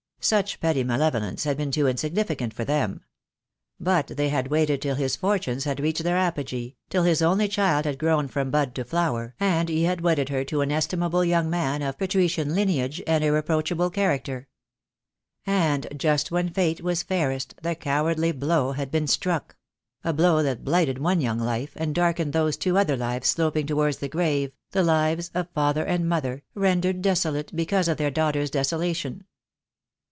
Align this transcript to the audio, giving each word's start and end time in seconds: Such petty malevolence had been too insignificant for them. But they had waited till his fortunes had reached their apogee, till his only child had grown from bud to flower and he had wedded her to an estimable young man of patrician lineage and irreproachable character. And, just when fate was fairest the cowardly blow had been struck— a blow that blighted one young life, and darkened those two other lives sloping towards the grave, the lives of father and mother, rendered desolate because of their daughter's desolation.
Such 0.23 0.59
petty 0.59 0.83
malevolence 0.83 1.45
had 1.45 1.57
been 1.57 1.71
too 1.71 1.87
insignificant 1.87 2.53
for 2.53 2.63
them. 2.63 3.03
But 3.79 4.05
they 4.05 4.29
had 4.29 4.49
waited 4.49 4.79
till 4.83 4.93
his 4.93 5.15
fortunes 5.15 5.63
had 5.63 5.79
reached 5.79 6.03
their 6.03 6.15
apogee, 6.15 6.75
till 6.91 7.01
his 7.01 7.23
only 7.23 7.47
child 7.47 7.85
had 7.85 7.97
grown 7.97 8.27
from 8.27 8.51
bud 8.51 8.75
to 8.75 8.85
flower 8.85 9.33
and 9.39 9.67
he 9.67 9.81
had 9.85 10.01
wedded 10.01 10.29
her 10.29 10.43
to 10.45 10.61
an 10.61 10.71
estimable 10.71 11.25
young 11.25 11.49
man 11.49 11.81
of 11.81 11.97
patrician 11.97 12.53
lineage 12.53 13.01
and 13.07 13.23
irreproachable 13.23 13.89
character. 13.89 14.47
And, 15.47 15.87
just 15.97 16.29
when 16.29 16.49
fate 16.49 16.81
was 16.81 17.01
fairest 17.01 17.55
the 17.63 17.73
cowardly 17.73 18.31
blow 18.31 18.73
had 18.73 18.91
been 18.91 19.07
struck— 19.07 19.55
a 20.03 20.13
blow 20.13 20.43
that 20.43 20.63
blighted 20.63 20.99
one 20.99 21.19
young 21.19 21.39
life, 21.39 21.73
and 21.75 21.95
darkened 21.95 22.31
those 22.31 22.57
two 22.57 22.77
other 22.77 22.95
lives 22.95 23.27
sloping 23.27 23.65
towards 23.65 23.97
the 23.97 24.07
grave, 24.07 24.51
the 24.69 24.83
lives 24.83 25.31
of 25.33 25.49
father 25.49 25.83
and 25.83 26.07
mother, 26.07 26.43
rendered 26.53 27.01
desolate 27.01 27.55
because 27.55 27.87
of 27.87 27.97
their 27.97 28.11
daughter's 28.11 28.51
desolation. 28.51 29.25